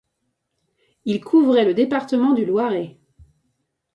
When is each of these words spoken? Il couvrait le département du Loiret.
Il 1.05 1.23
couvrait 1.23 1.63
le 1.63 1.75
département 1.75 2.33
du 2.33 2.43
Loiret. 2.43 2.97